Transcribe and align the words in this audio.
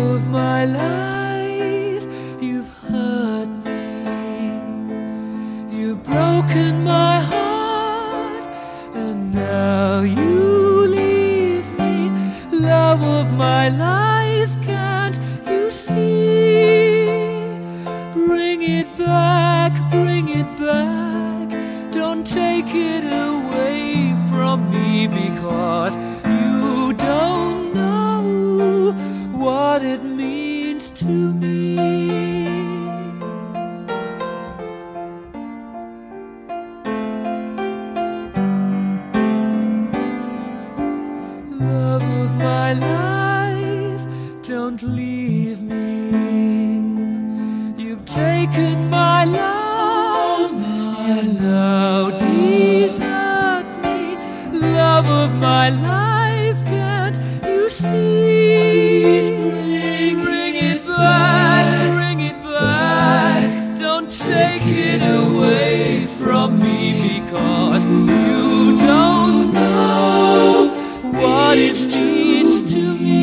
of 0.00 0.28
my 0.28 0.64
life. 0.64 2.06
You've 2.40 2.68
hurt 2.88 3.48
me, 3.64 4.52
you've 5.76 6.02
broken 6.02 6.84
my 6.84 7.20
heart, 7.20 8.44
and 8.94 9.32
now 9.34 10.00
you 10.00 10.86
leave 10.86 11.70
me. 11.78 12.10
Love 12.52 13.02
of 13.02 13.32
my 13.32 13.68
life, 13.68 14.60
can't 14.62 15.18
you 15.46 15.70
see? 15.70 17.06
Bring 18.12 18.62
it 18.62 18.96
back, 18.96 19.72
bring 19.90 20.28
it 20.28 20.50
back. 20.58 21.48
Don't 21.90 22.26
take 22.26 22.74
it 22.74 23.04
away 23.04 24.14
from 24.28 24.70
me 24.70 25.06
because. 25.06 25.96
What 29.78 29.86
it 29.86 30.02
means 30.02 30.90
to 30.90 31.04
me. 31.04 31.76
love 41.60 42.02
of 42.02 42.34
my 42.34 42.72
life, 42.72 44.04
don't 44.42 44.82
leave 44.82 45.62
me. 45.62 46.10
You've 47.80 48.04
taken 48.04 48.90
my 48.90 49.24
love, 49.26 50.50
you 51.06 51.22
now 51.40 52.10
desert 52.18 53.66
me. 53.84 54.16
Love 54.58 55.06
of 55.06 55.36
my 55.36 55.70
life, 55.70 56.64
can't 56.66 57.16
you 57.44 57.70
see? 57.70 58.87
It 64.78 65.02
away 65.02 66.06
from 66.06 66.58
me 66.60 67.20
because 67.20 67.84
you 67.84 68.78
don't 68.78 69.52
know 69.52 70.68
what 71.20 71.58
it 71.58 71.76
means 71.96 72.62
to 72.72 72.94
me. 72.94 73.18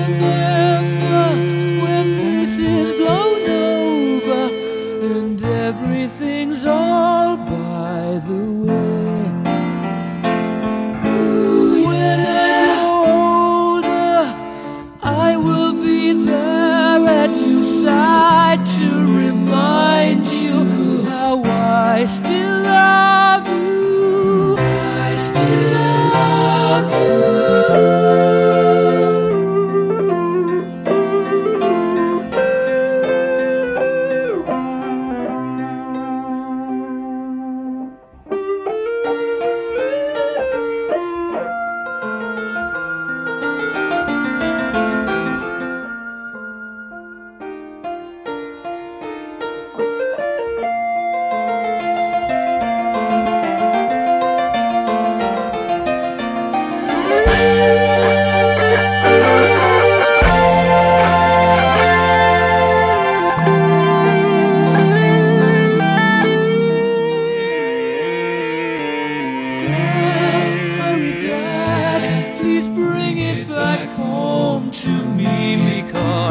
Remember 0.00 1.24
when 1.82 2.06
this 2.18 2.58
is 2.58 2.92
blown 2.94 3.57
I 21.98 22.04
still 22.04 22.37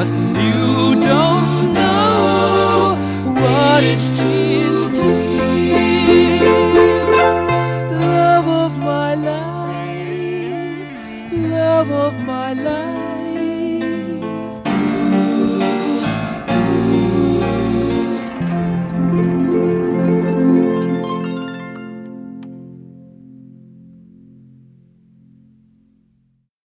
you 0.06 1.02
don't 1.02 1.74
know 1.74 2.96
what 3.26 3.84
it's 3.84 4.12
means 4.22 4.37